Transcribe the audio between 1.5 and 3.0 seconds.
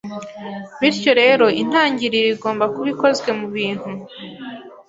intangiriro igomba kuba